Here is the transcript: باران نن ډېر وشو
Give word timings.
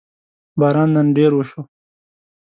باران 0.59 0.89
نن 0.95 1.07
ډېر 1.17 1.31
وشو 1.35 1.61